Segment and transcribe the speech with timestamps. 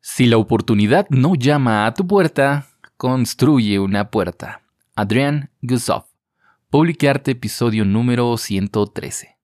[0.00, 4.62] Si la oportunidad no llama a tu puerta, construye una puerta.
[4.94, 6.04] Adrián Gusov.
[6.70, 9.36] Publicarte episodio número 113.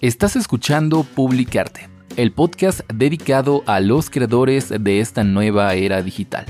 [0.00, 6.44] Estás escuchando Publicarte, el podcast dedicado a los creadores de esta nueva era digital,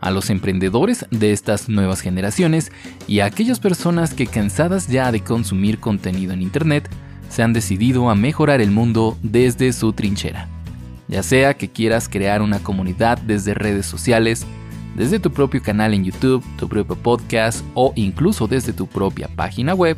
[0.00, 2.72] a los emprendedores de estas nuevas generaciones
[3.06, 6.88] y a aquellas personas que cansadas ya de consumir contenido en Internet,
[7.30, 10.48] se han decidido a mejorar el mundo desde su trinchera.
[11.08, 14.46] Ya sea que quieras crear una comunidad desde redes sociales,
[14.94, 19.74] desde tu propio canal en YouTube, tu propio podcast o incluso desde tu propia página
[19.74, 19.96] web,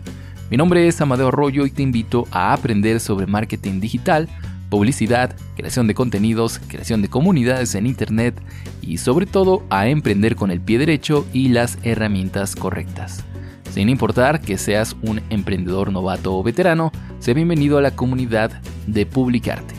[0.50, 4.28] mi nombre es Amadeo Arroyo y te invito a aprender sobre marketing digital,
[4.68, 8.38] publicidad, creación de contenidos, creación de comunidades en Internet
[8.82, 13.24] y sobre todo a emprender con el pie derecho y las herramientas correctas.
[13.72, 19.06] Sin importar que seas un emprendedor novato o veterano, sea bienvenido a la comunidad de
[19.06, 19.74] Publicarte.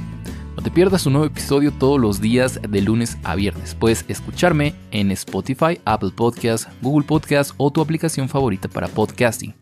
[0.55, 3.75] No te pierdas un nuevo episodio todos los días de lunes a viernes.
[3.75, 9.53] Puedes escucharme en Spotify, Apple Podcasts, Google Podcasts o tu aplicación favorita para podcasting.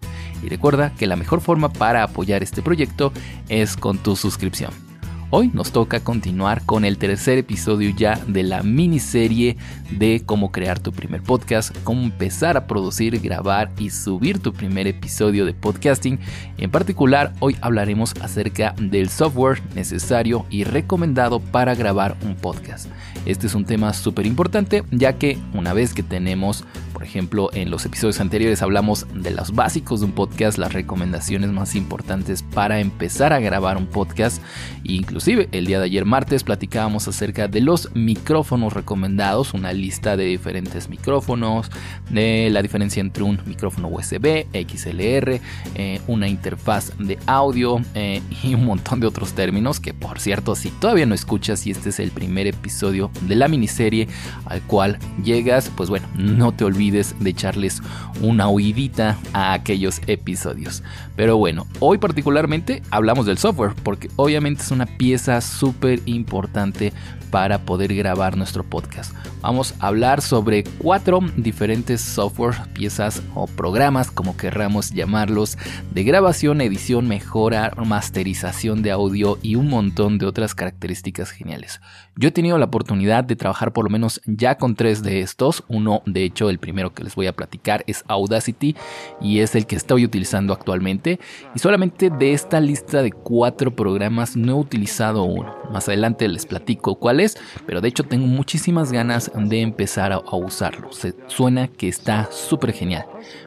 [0.41, 3.11] Y recuerda que la mejor forma para apoyar este proyecto
[3.49, 4.90] es con tu suscripción.
[5.33, 9.55] Hoy nos toca continuar con el tercer episodio ya de la miniserie
[9.89, 14.87] de cómo crear tu primer podcast, cómo empezar a producir, grabar y subir tu primer
[14.87, 16.19] episodio de podcasting.
[16.57, 22.89] En particular, hoy hablaremos acerca del software necesario y recomendado para grabar un podcast.
[23.25, 26.65] Este es un tema súper importante ya que una vez que tenemos
[27.01, 31.49] por ejemplo, en los episodios anteriores hablamos de los básicos de un podcast, las recomendaciones
[31.49, 34.39] más importantes para empezar a grabar un podcast.
[34.83, 34.93] E
[35.27, 40.89] el día de ayer martes platicábamos acerca de los micrófonos recomendados, una lista de diferentes
[40.89, 41.69] micrófonos,
[42.09, 45.39] de la diferencia entre un micrófono USB, XLR,
[45.75, 50.55] eh, una interfaz de audio eh, y un montón de otros términos que por cierto
[50.55, 54.07] si todavía no escuchas y este es el primer episodio de la miniserie
[54.45, 57.83] al cual llegas, pues bueno, no te olvides de echarles
[58.21, 60.81] una oídita a aquellos episodios.
[61.15, 65.10] Pero bueno, hoy particularmente hablamos del software, porque obviamente es una pieza
[65.41, 66.93] súper importante
[67.31, 69.13] para poder grabar nuestro podcast.
[69.41, 75.57] Vamos a hablar sobre cuatro diferentes software, piezas o programas, como querramos llamarlos,
[75.91, 81.81] de grabación, edición, mejora, masterización de audio y un montón de otras características geniales.
[82.15, 85.63] Yo he tenido la oportunidad de trabajar por lo menos ya con tres de estos.
[85.69, 88.75] Uno, de hecho, el primero que les voy a platicar es Audacity
[89.21, 91.19] y es el que estoy utilizando actualmente.
[91.55, 95.55] Y solamente de esta lista de cuatro programas no he utilizado uno.
[95.71, 97.20] Más adelante les platico cuál
[97.65, 100.91] pero de hecho tengo muchísimas ganas de empezar a, usarlo.
[100.91, 103.05] Se, suena que está súper genial.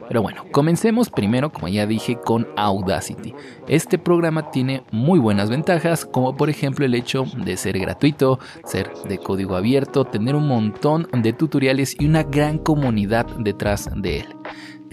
[0.08, 3.34] Pero bueno, comencemos primero, como ya dije, con Audacity.
[3.68, 8.92] Este programa tiene muy buenas ventajas, como por ejemplo el hecho de ser gratuito, ser
[9.08, 14.26] de código abierto, tener un montón de tutoriales y una gran comunidad detrás de él.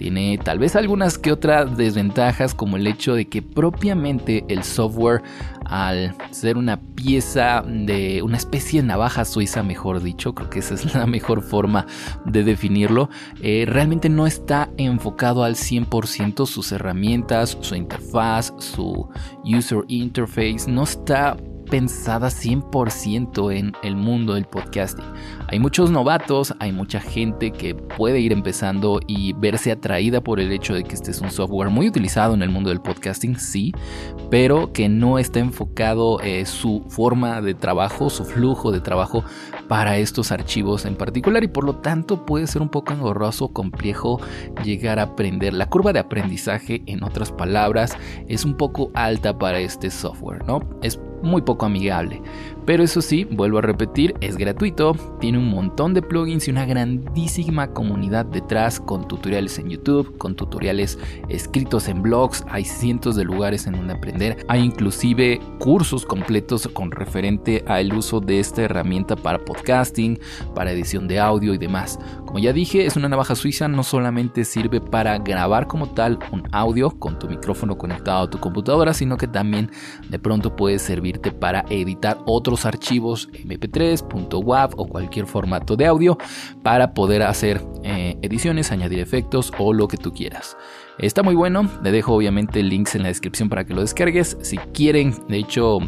[0.02, 5.22] Tiene tal vez algunas que otras desventajas como el hecho de que propiamente el software
[5.64, 10.74] al ser una pieza de una especie de navaja suiza, mejor dicho, creo que esa
[10.74, 11.86] es la mejor forma
[12.24, 13.10] de definirlo,
[13.42, 19.08] eh, realmente no está enfocado al 100% sus herramientas, su interfaz, su
[19.44, 21.36] user interface, no está
[21.72, 25.06] pensada 100% en el mundo del podcasting.
[25.48, 30.52] Hay muchos novatos, hay mucha gente que puede ir empezando y verse atraída por el
[30.52, 33.72] hecho de que este es un software muy utilizado en el mundo del podcasting, sí,
[34.30, 39.24] pero que no está enfocado eh, su forma de trabajo, su flujo de trabajo
[39.66, 44.20] para estos archivos en particular y por lo tanto puede ser un poco engorroso, complejo
[44.62, 45.54] llegar a aprender.
[45.54, 47.96] La curva de aprendizaje, en otras palabras,
[48.28, 50.60] es un poco alta para este software, ¿no?
[51.22, 52.20] Muy poco amigable.
[52.64, 56.64] Pero eso sí, vuelvo a repetir, es gratuito, tiene un montón de plugins y una
[56.64, 63.24] grandísima comunidad detrás con tutoriales en YouTube, con tutoriales escritos en blogs, hay cientos de
[63.24, 69.16] lugares en donde aprender, hay inclusive cursos completos con referente al uso de esta herramienta
[69.16, 70.20] para podcasting,
[70.54, 71.98] para edición de audio y demás.
[72.32, 76.48] Como ya dije, es una navaja suiza, no solamente sirve para grabar como tal un
[76.50, 79.70] audio con tu micrófono conectado a tu computadora, sino que también
[80.08, 84.02] de pronto puede servirte para editar otros archivos MP3,
[84.46, 86.16] .wav o cualquier formato de audio
[86.62, 90.56] para poder hacer eh, ediciones, añadir efectos o lo que tú quieras.
[91.02, 94.36] Está muy bueno, le dejo obviamente links en la descripción para que lo descargues.
[94.42, 95.80] Si quieren, de hecho,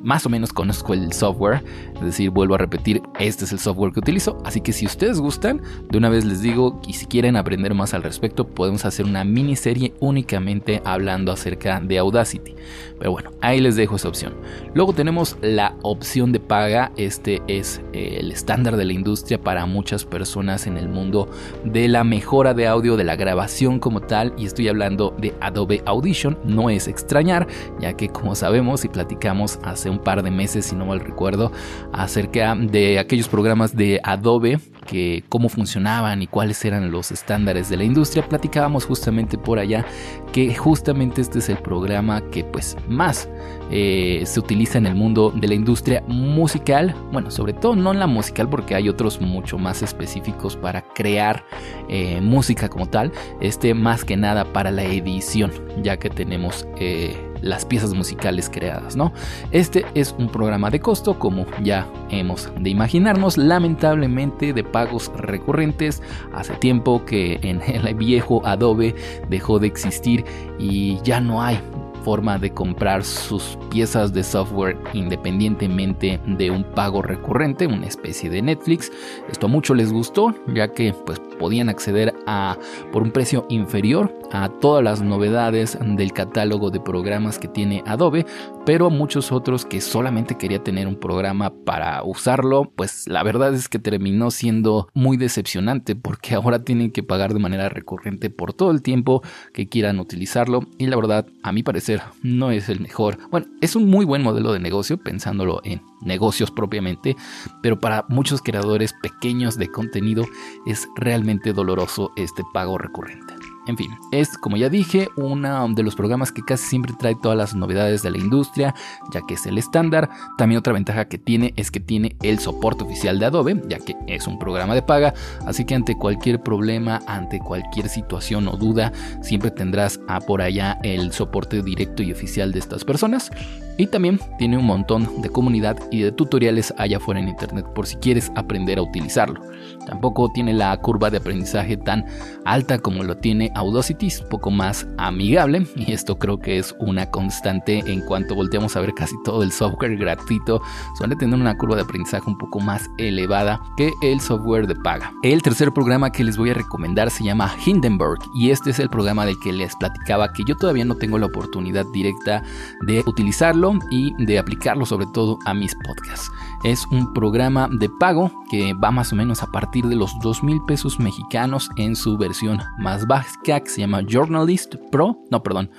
[0.00, 1.62] más o menos conozco el software,
[1.96, 5.20] es decir, vuelvo a repetir, este es el software que utilizo, así que si ustedes
[5.20, 9.04] gustan, de una vez les digo, y si quieren aprender más al respecto, podemos hacer
[9.04, 12.54] una miniserie únicamente hablando acerca de Audacity.
[12.98, 14.32] Pero bueno, ahí les dejo esa opción.
[14.72, 20.06] Luego tenemos la opción de paga, este es el estándar de la industria para muchas
[20.06, 21.28] personas en el mundo
[21.64, 25.82] de la mejora de audio, de la grabación como tal, y estoy hablando de Adobe
[25.84, 27.48] Audition, no es extrañar,
[27.80, 31.50] ya que como sabemos y platicamos hace un par de meses, si no mal recuerdo,
[31.92, 37.76] acerca de aquellos programas de Adobe que cómo funcionaban y cuáles eran los estándares de
[37.76, 39.84] la industria, platicábamos justamente por allá
[40.32, 43.28] que justamente este es el programa que pues más
[43.70, 47.98] eh, se utiliza en el mundo de la industria musical, bueno, sobre todo no en
[47.98, 51.44] la musical porque hay otros mucho más específicos para crear
[51.88, 55.52] eh, música como tal, este más que nada para la edición,
[55.82, 56.66] ya que tenemos...
[56.78, 59.12] Eh, las piezas musicales creadas, ¿no?
[59.50, 66.02] Este es un programa de costo, como ya hemos de imaginarnos, lamentablemente de pagos recurrentes.
[66.32, 68.94] Hace tiempo que en el viejo Adobe
[69.28, 70.24] dejó de existir
[70.58, 71.60] y ya no hay
[72.04, 78.42] forma de comprar sus piezas de software independientemente de un pago recurrente, una especie de
[78.42, 78.92] Netflix.
[79.30, 82.58] Esto a muchos les gustó, ya que pues podían acceder a
[82.92, 88.26] por un precio inferior a todas las novedades del catálogo de programas que tiene Adobe,
[88.66, 93.54] pero a muchos otros que solamente quería tener un programa para usarlo, pues la verdad
[93.54, 98.52] es que terminó siendo muy decepcionante porque ahora tienen que pagar de manera recurrente por
[98.52, 99.22] todo el tiempo
[99.52, 103.18] que quieran utilizarlo y la verdad a mi parecer no es el mejor.
[103.30, 107.16] Bueno, es un muy buen modelo de negocio pensándolo en negocios propiamente,
[107.62, 110.24] pero para muchos creadores pequeños de contenido
[110.66, 113.43] es realmente doloroso este pago recurrente.
[113.66, 117.38] En fin, es como ya dije, uno de los programas que casi siempre trae todas
[117.38, 118.74] las novedades de la industria,
[119.12, 120.10] ya que es el estándar.
[120.36, 123.96] También otra ventaja que tiene es que tiene el soporte oficial de Adobe, ya que
[124.06, 125.14] es un programa de paga,
[125.46, 130.78] así que ante cualquier problema, ante cualquier situación o duda, siempre tendrás a por allá
[130.82, 133.30] el soporte directo y oficial de estas personas.
[133.76, 137.86] Y también tiene un montón de comunidad y de tutoriales allá afuera en internet por
[137.86, 139.40] si quieres aprender a utilizarlo.
[139.86, 142.04] Tampoco tiene la curva de aprendizaje tan
[142.44, 147.10] alta como lo tiene Audacity, un poco más amigable y esto creo que es una
[147.10, 150.60] constante en cuanto volteamos a ver casi todo el software gratuito
[150.96, 155.12] suele tener una curva de aprendizaje un poco más elevada que el software de paga.
[155.22, 158.88] El tercer programa que les voy a recomendar se llama Hindenburg y este es el
[158.88, 162.42] programa del que les platicaba que yo todavía no tengo la oportunidad directa
[162.82, 166.30] de utilizarlo y de aplicarlo sobre todo a mis podcasts.
[166.64, 170.42] Es un programa de pago que va más o menos a partir de los 2
[170.42, 175.18] mil pesos mexicanos en su versión más básica que se llama Journalist Pro.
[175.30, 175.70] No, perdón,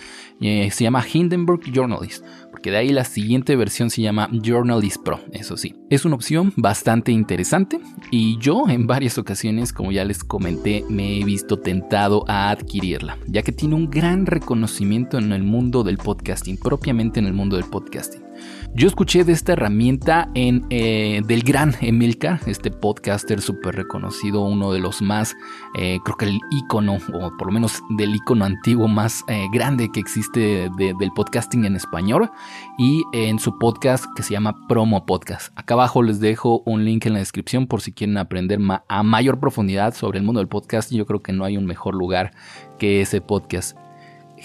[0.41, 2.23] eh, se llama Hindenburg Journalist,
[2.65, 5.75] porque de ahí la siguiente versión se llama Journalist Pro, eso sí.
[5.91, 7.79] Es una opción bastante interesante
[8.09, 13.19] y yo en varias ocasiones, como ya les comenté, me he visto tentado a adquirirla,
[13.27, 17.55] ya que tiene un gran reconocimiento en el mundo del podcasting, propiamente en el mundo
[17.55, 18.24] del podcasting.
[18.77, 24.73] Yo escuché de esta herramienta en eh, del gran Emilcar, este podcaster súper reconocido, uno
[24.73, 25.33] de los más,
[25.77, 29.89] eh, creo que el icono, o por lo menos del icono antiguo más eh, grande
[29.93, 32.29] que existe del podcasting en español,
[32.77, 35.57] y en su podcast que se llama Promo Podcast.
[35.57, 39.39] Acá abajo les dejo un link en la descripción por si quieren aprender a mayor
[39.39, 40.91] profundidad sobre el mundo del podcast.
[40.91, 42.33] Yo creo que no hay un mejor lugar
[42.77, 43.77] que ese podcast.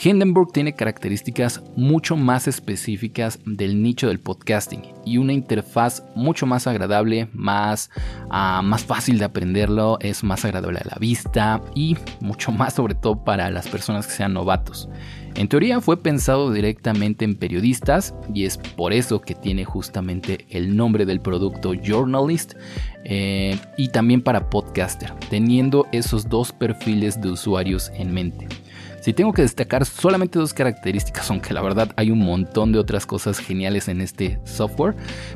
[0.03, 6.67] Hindenburg tiene características mucho más específicas del nicho del podcasting y una interfaz mucho más
[6.67, 7.91] agradable, más,
[8.31, 12.95] ah, más fácil de aprenderlo, es más agradable a la vista y mucho más sobre
[12.95, 14.89] todo para las personas que sean novatos.
[15.35, 20.77] En teoría fue pensado directamente en periodistas y es por eso que tiene justamente el
[20.77, 22.55] nombre del producto Journalist
[23.05, 28.49] eh, y también para podcaster, teniendo esos dos perfiles de usuarios en mente.
[29.01, 33.07] Si tengo que destacar solamente dos características, aunque la verdad hay un montón de otras
[33.07, 34.95] cosas geniales en este software,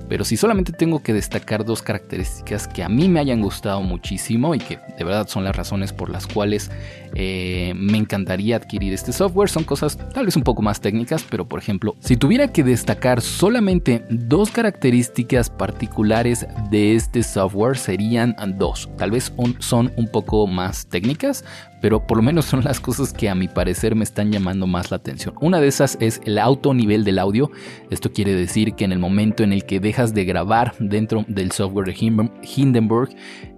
[0.09, 4.55] pero si solamente tengo que destacar dos características que a mí me hayan gustado muchísimo
[4.55, 6.71] y que de verdad son las razones por las cuales
[7.15, 11.47] eh, me encantaría adquirir este software, son cosas tal vez un poco más técnicas, pero
[11.47, 18.91] por ejemplo, si tuviera que destacar solamente dos características particulares de este software, serían dos.
[18.99, 21.45] Tal vez son un poco más técnicas,
[21.85, 24.91] pero por lo menos son las cosas que a mi parecer me están llamando más
[24.91, 25.35] la atención.
[25.43, 27.51] Una de esas es el auto nivel del audio.
[27.91, 31.53] Esto quiere decir que en el momento en el que dejas de grabar dentro del
[31.53, 33.11] software de Hindenburg,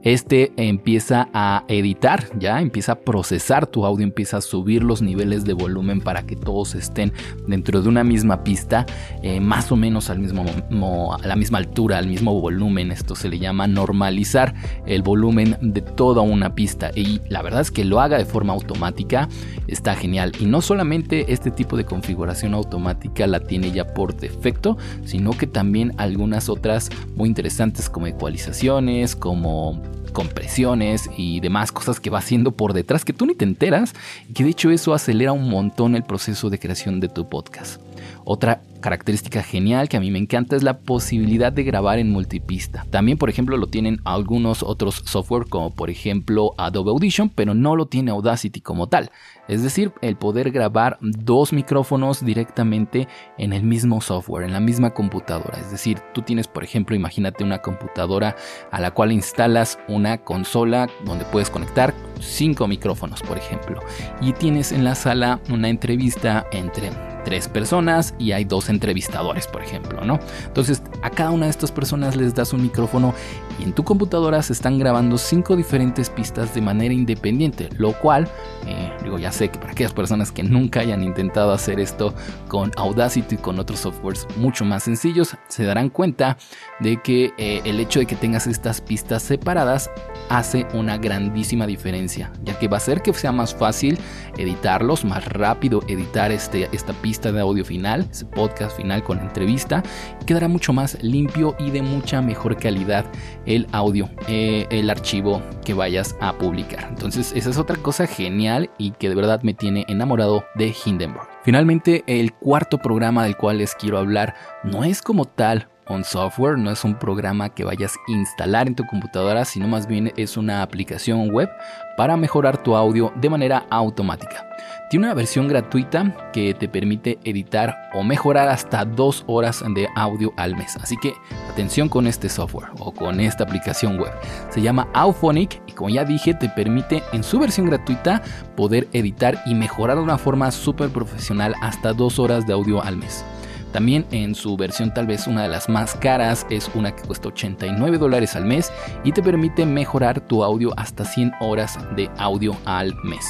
[0.02, 5.44] este empieza a editar, ya empieza a procesar tu audio, empieza a subir los niveles
[5.44, 7.12] de volumen para que todos estén
[7.46, 8.86] dentro de una misma pista,
[9.22, 12.90] eh, más o menos al mismo, a la misma altura, al mismo volumen.
[12.90, 14.54] Esto se le llama normalizar
[14.84, 18.52] el volumen de toda una pista y la verdad es que lo haga de forma
[18.52, 19.28] automática
[19.66, 24.76] está genial y no solamente este tipo de configuración automática la tiene ya por defecto,
[25.04, 29.80] sino que también algunas otras muy interesantes como ecualizaciones, como
[30.12, 33.94] compresiones y demás cosas que va haciendo por detrás que tú ni te enteras
[34.28, 37.85] y que de hecho eso acelera un montón el proceso de creación de tu podcast.
[38.24, 42.86] Otra característica genial que a mí me encanta es la posibilidad de grabar en multipista.
[42.90, 47.74] También, por ejemplo, lo tienen algunos otros software como por ejemplo Adobe Audition, pero no
[47.74, 49.10] lo tiene Audacity como tal.
[49.48, 53.08] Es decir, el poder grabar dos micrófonos directamente
[53.38, 55.58] en el mismo software, en la misma computadora.
[55.58, 58.36] Es decir, tú tienes, por ejemplo, imagínate una computadora
[58.70, 63.80] a la cual instalas una consola donde puedes conectar cinco micrófonos, por ejemplo,
[64.20, 66.90] y tienes en la sala una entrevista entre
[67.26, 70.20] tres personas y hay dos entrevistadores, por ejemplo, ¿no?
[70.46, 73.14] Entonces, a cada una de estas personas les das un micrófono
[73.58, 78.28] y en tu computadora se están grabando cinco diferentes pistas de manera independiente, lo cual,
[78.64, 82.14] eh, digo, ya sé que para aquellas personas que nunca hayan intentado hacer esto
[82.46, 86.36] con Audacity y con otros softwares mucho más sencillos, se darán cuenta
[86.78, 89.90] de que eh, el hecho de que tengas estas pistas separadas
[90.28, 93.98] hace una grandísima diferencia, ya que va a hacer que sea más fácil
[94.38, 99.82] editarlos, más rápido editar este, esta pista de audio final, ese podcast final con entrevista,
[100.26, 103.06] quedará mucho más limpio y de mucha mejor calidad
[103.46, 106.86] el audio, eh, el archivo que vayas a publicar.
[106.90, 111.28] Entonces esa es otra cosa genial y que de verdad me tiene enamorado de Hindenburg.
[111.42, 116.58] Finalmente, el cuarto programa del cual les quiero hablar no es como tal un software,
[116.58, 120.36] no es un programa que vayas a instalar en tu computadora, sino más bien es
[120.36, 121.48] una aplicación web
[121.96, 124.44] para mejorar tu audio de manera automática.
[124.88, 130.32] Tiene una versión gratuita que te permite editar o mejorar hasta dos horas de audio
[130.36, 130.76] al mes.
[130.76, 131.12] Así que
[131.50, 134.12] atención con este software o con esta aplicación web.
[134.50, 138.22] Se llama Auphonic y como ya dije te permite en su versión gratuita
[138.54, 142.96] poder editar y mejorar de una forma súper profesional hasta dos horas de audio al
[142.96, 143.24] mes.
[143.72, 147.28] También en su versión tal vez una de las más caras es una que cuesta
[147.28, 148.72] 89 dólares al mes
[149.04, 153.26] y te permite mejorar tu audio hasta 100 horas de audio al mes.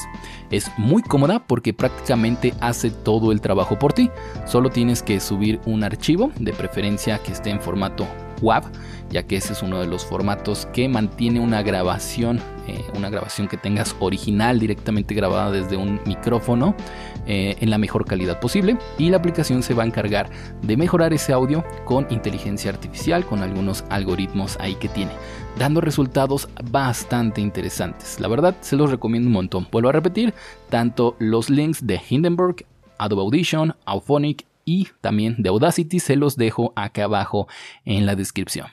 [0.51, 4.11] Es muy cómoda porque prácticamente hace todo el trabajo por ti.
[4.47, 8.07] Solo tienes que subir un archivo, de preferencia que esté en formato
[8.41, 8.65] WAV,
[9.11, 13.49] ya que ese es uno de los formatos que mantiene una grabación, eh, una grabación
[13.49, 16.75] que tengas original directamente grabada desde un micrófono
[17.27, 20.31] eh, en la mejor calidad posible y la aplicación se va a encargar
[20.63, 25.13] de mejorar ese audio con inteligencia artificial, con algunos algoritmos ahí que tiene,
[25.59, 28.21] dando resultados bastante interesantes.
[28.21, 29.67] La verdad se los recomiendo un montón.
[29.71, 30.35] Vuelvo a repetir,
[30.69, 32.65] tanto los links de Hindenburg,
[32.99, 37.49] Adobe Audition, Auphonic y también de Audacity se los dejo acá abajo
[37.87, 38.67] en la descripción.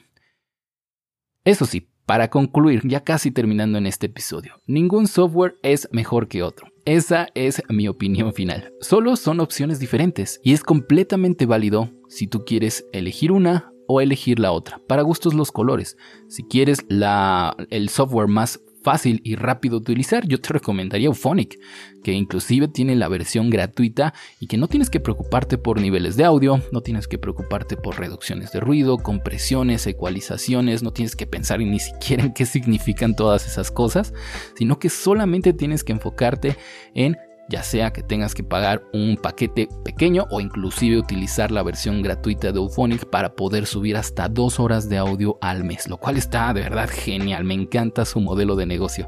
[1.45, 6.43] Eso sí, para concluir, ya casi terminando en este episodio, ningún software es mejor que
[6.43, 6.67] otro.
[6.83, 8.73] Esa es mi opinión final.
[8.81, 14.39] Solo son opciones diferentes y es completamente válido si tú quieres elegir una o elegir
[14.39, 14.81] la otra.
[14.87, 15.95] Para gustos los colores.
[16.27, 21.59] Si quieres la, el software más fácil y rápido de utilizar, yo te recomendaría Euphonic,
[22.03, 26.25] que inclusive tiene la versión gratuita y que no tienes que preocuparte por niveles de
[26.25, 31.59] audio, no tienes que preocuparte por reducciones de ruido, compresiones, ecualizaciones, no tienes que pensar
[31.59, 34.13] ni siquiera en qué significan todas esas cosas,
[34.55, 36.57] sino que solamente tienes que enfocarte
[36.93, 37.17] en
[37.53, 42.51] ya sea que tengas que pagar un paquete pequeño o inclusive utilizar la versión gratuita
[42.51, 46.51] de Euphonic para poder subir hasta dos horas de audio al mes, lo cual está
[46.51, 49.05] de verdad genial, me encanta su modelo de negocio.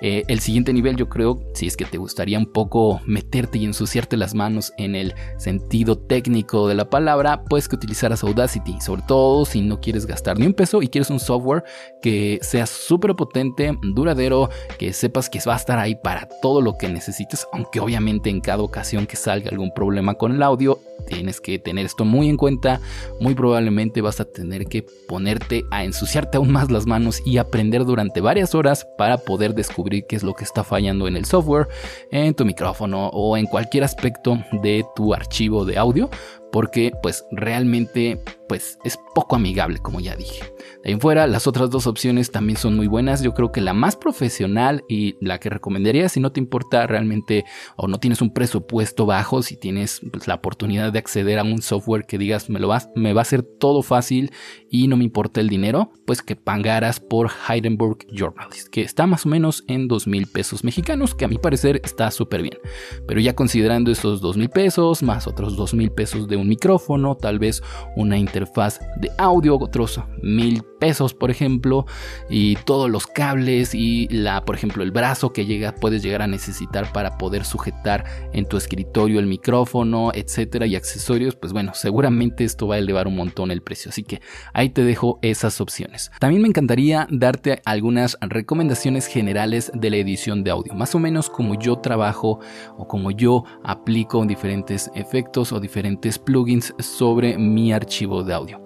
[0.00, 3.64] Eh, el siguiente nivel yo creo, si es que te gustaría un poco meterte y
[3.64, 9.02] ensuciarte las manos en el sentido técnico de la palabra, puedes que utilizaras Audacity, sobre
[9.08, 11.64] todo si no quieres gastar ni un peso y quieres un software
[12.00, 16.76] que sea súper potente, duradero, que sepas que va a estar ahí para todo lo
[16.76, 20.78] que necesites, aunque obviamente en cada ocasión que salga algún problema con el audio,
[21.08, 22.80] tienes que tener esto muy en cuenta,
[23.20, 27.84] muy probablemente vas a tener que ponerte a ensuciarte aún más las manos y aprender
[27.84, 31.68] durante varias horas para poder descubrir qué es lo que está fallando en el software,
[32.10, 36.10] en tu micrófono o en cualquier aspecto de tu archivo de audio
[36.50, 40.42] porque pues realmente pues es poco amigable, como ya dije.
[40.82, 43.22] De ahí en fuera, las otras dos opciones también son muy buenas.
[43.22, 47.44] Yo creo que la más profesional y la que recomendaría si no te importa realmente
[47.76, 51.62] o no tienes un presupuesto bajo, si tienes pues, la oportunidad de acceder a un
[51.62, 54.32] software que digas me, lo va, me va a hacer todo fácil
[54.70, 59.26] y no me importa el dinero, pues que pangaras por Heidenberg Journalist, que está más
[59.26, 62.58] o menos en dos mil pesos mexicanos, que a mi parecer está súper bien.
[63.06, 67.16] Pero ya considerando esos dos mil pesos, más otros dos mil pesos de un micrófono,
[67.16, 67.62] tal vez
[67.96, 71.86] una interfaz de audio, otros mil pesos, por ejemplo,
[72.28, 76.26] y todos los cables y la, por ejemplo, el brazo que llega, puedes llegar a
[76.26, 82.44] necesitar para poder sujetar en tu escritorio el micrófono, etcétera, y accesorios, pues bueno, seguramente
[82.44, 83.90] esto va a elevar un montón el precio.
[83.90, 84.20] Así que
[84.52, 86.10] ahí te dejo esas opciones.
[86.20, 91.30] También me encantaría darte algunas recomendaciones generales de la edición de audio, más o menos
[91.30, 92.40] como yo trabajo
[92.76, 98.60] o como yo aplico diferentes efectos o diferentes plugins sobre mi archivo de audio.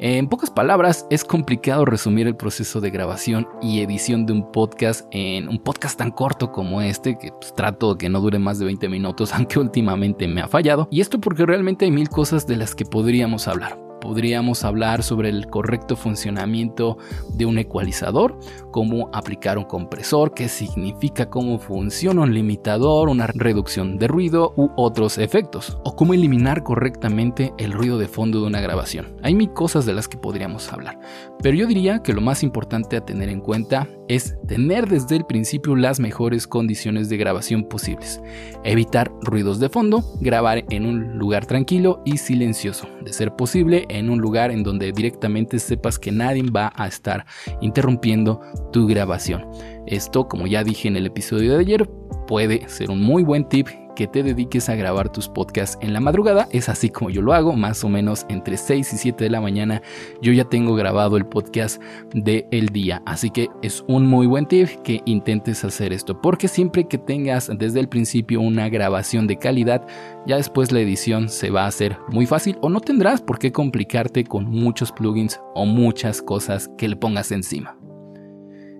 [0.00, 5.08] En pocas palabras, es complicado resumir el proceso de grabación y edición de un podcast
[5.10, 8.66] en un podcast tan corto como este, que pues, trato que no dure más de
[8.66, 10.86] 20 minutos, aunque últimamente me ha fallado.
[10.92, 13.87] Y esto porque realmente hay mil cosas de las que podríamos hablar.
[14.08, 16.96] Podríamos hablar sobre el correcto funcionamiento
[17.34, 23.98] de un ecualizador, cómo aplicar un compresor, qué significa, cómo funciona un limitador, una reducción
[23.98, 28.62] de ruido u otros efectos, o cómo eliminar correctamente el ruido de fondo de una
[28.62, 29.14] grabación.
[29.22, 30.98] Hay mil cosas de las que podríamos hablar,
[31.42, 35.26] pero yo diría que lo más importante a tener en cuenta es tener desde el
[35.26, 38.22] principio las mejores condiciones de grabación posibles,
[38.64, 43.97] evitar ruidos de fondo, grabar en un lugar tranquilo y silencioso, de ser posible en
[44.06, 47.26] un lugar en donde directamente sepas que nadie va a estar
[47.60, 48.40] interrumpiendo
[48.72, 49.44] tu grabación.
[49.86, 51.88] Esto, como ya dije en el episodio de ayer,
[52.26, 55.98] puede ser un muy buen tip que te dediques a grabar tus podcasts en la
[55.98, 56.46] madrugada.
[56.52, 59.40] Es así como yo lo hago, más o menos entre 6 y 7 de la
[59.40, 59.82] mañana
[60.22, 61.82] yo ya tengo grabado el podcast
[62.14, 63.02] de el día.
[63.06, 67.50] Así que es un muy buen tip que intentes hacer esto, porque siempre que tengas
[67.58, 69.84] desde el principio una grabación de calidad,
[70.28, 73.50] ya después la edición se va a hacer muy fácil o no tendrás por qué
[73.50, 77.77] complicarte con muchos plugins o muchas cosas que le pongas encima.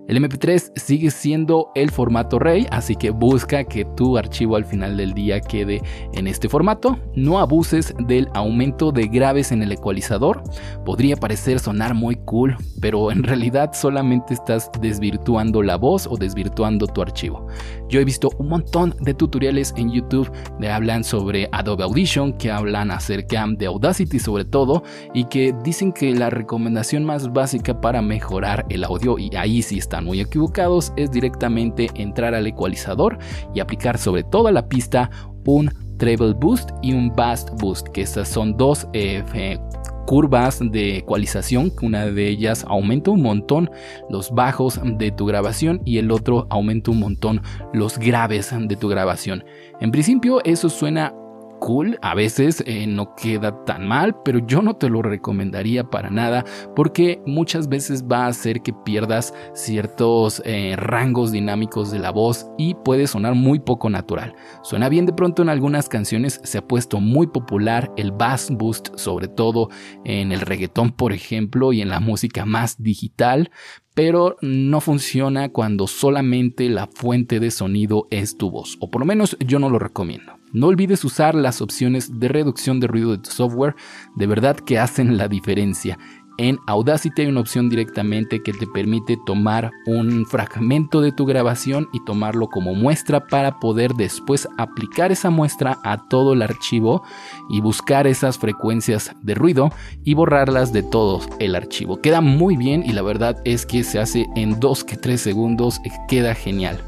[0.09, 4.97] El MP3 sigue siendo el formato rey, así que busca que tu archivo al final
[4.97, 5.83] del día quede
[6.15, 6.99] en este formato.
[7.15, 10.43] No abuses del aumento de graves en el ecualizador.
[10.87, 16.87] Podría parecer sonar muy cool, pero en realidad solamente estás desvirtuando la voz o desvirtuando
[16.87, 17.47] tu archivo.
[17.91, 22.51] Yo he visto un montón de tutoriales en YouTube que hablan sobre Adobe Audition, que
[22.51, 28.01] hablan acerca de Audacity sobre todo, y que dicen que la recomendación más básica para
[28.01, 33.19] mejorar el audio, y ahí sí está muy equivocados es directamente entrar al ecualizador
[33.55, 35.11] y aplicar sobre toda la pista
[35.45, 39.59] un treble boost y un bass boost, que estas son dos eh,
[40.07, 43.71] curvas de ecualización, una de ellas aumenta un montón
[44.09, 48.89] los bajos de tu grabación y el otro aumenta un montón los graves de tu
[48.89, 49.45] grabación.
[49.81, 51.13] En principio eso suena
[51.59, 56.11] cool, a veces eh, no queda tan mal, pero yo no te lo recomendaría para
[56.11, 56.45] nada
[56.75, 62.47] porque muchas veces va a hacer que pierdas ciertos eh, rangos dinámicos de la voz
[62.57, 64.35] y puede sonar muy poco natural.
[64.63, 68.97] Suena bien de pronto en algunas canciones, se ha puesto muy popular el bass boost,
[68.97, 69.69] sobre todo
[70.05, 73.51] en el reggaetón por ejemplo y en la música más digital,
[73.95, 79.07] pero no funciona cuando solamente la fuente de sonido es tu voz, o por lo
[79.07, 80.38] menos yo no lo recomiendo.
[80.53, 83.77] No olvides usar las opciones de reducción de ruido de tu software,
[84.17, 85.99] de verdad que hacen la diferencia.
[86.41, 91.89] En Audacity hay una opción directamente que te permite tomar un fragmento de tu grabación
[91.93, 97.03] y tomarlo como muestra para poder después aplicar esa muestra a todo el archivo
[97.51, 99.73] y buscar esas frecuencias de ruido
[100.05, 102.01] y borrarlas de todo el archivo.
[102.01, 105.81] Queda muy bien y la verdad es que se hace en 2 que 3 segundos,
[106.07, 106.81] queda genial.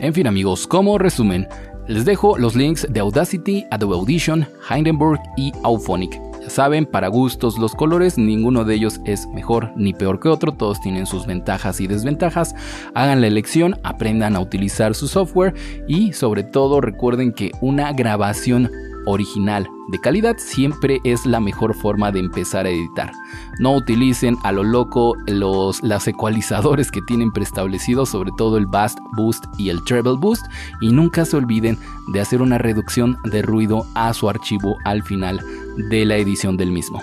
[0.00, 1.46] En fin amigos, como resumen,
[1.90, 6.20] les dejo los links de Audacity, Adobe Audition, Hindenburg y Auphonic.
[6.40, 10.52] Ya saben, para gustos los colores, ninguno de ellos es mejor ni peor que otro,
[10.52, 12.54] todos tienen sus ventajas y desventajas.
[12.94, 15.52] Hagan la elección, aprendan a utilizar su software
[15.88, 18.70] y sobre todo recuerden que una grabación
[19.06, 23.12] original de calidad siempre es la mejor forma de empezar a editar.
[23.58, 28.96] No utilicen a lo loco los las ecualizadores que tienen preestablecidos, sobre todo el Bass
[29.16, 30.46] Boost y el Treble Boost,
[30.80, 31.78] y nunca se olviden
[32.12, 35.40] de hacer una reducción de ruido a su archivo al final
[35.76, 37.02] de la edición del mismo.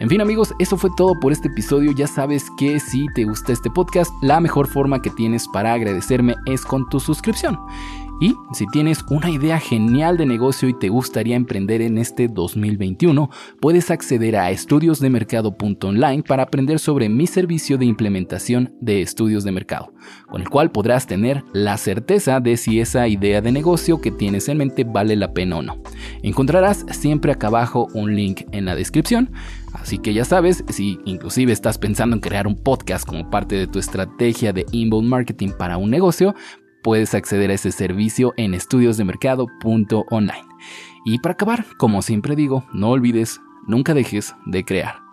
[0.00, 1.90] En fin amigos, eso fue todo por este episodio.
[1.90, 6.36] Ya sabes que si te gusta este podcast, la mejor forma que tienes para agradecerme
[6.46, 7.58] es con tu suscripción.
[8.20, 13.30] Y si tienes una idea genial de negocio y te gustaría emprender en este 2021,
[13.60, 19.92] puedes acceder a estudiosdemercado.online para aprender sobre mi servicio de implementación de estudios de mercado,
[20.28, 24.48] con el cual podrás tener la certeza de si esa idea de negocio que tienes
[24.48, 25.80] en mente vale la pena o no.
[26.22, 29.30] Encontrarás siempre acá abajo un link en la descripción.
[29.74, 33.68] Así que ya sabes, si inclusive estás pensando en crear un podcast como parte de
[33.68, 36.34] tu estrategia de inbound marketing para un negocio,
[36.82, 40.48] puedes acceder a ese servicio en estudiosdemercado.online.
[41.04, 45.07] Y para acabar, como siempre digo, no olvides, nunca dejes de crear.